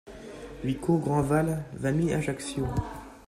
huit 0.63 0.77
cours 0.79 0.97
Grandval, 0.97 1.63
vingt 1.73 1.91
mille 1.93 2.11
Ajaccio 2.15 2.65